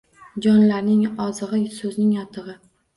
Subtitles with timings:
[0.45, 2.63] Jonlarning ozig’i— so’zning yotig’i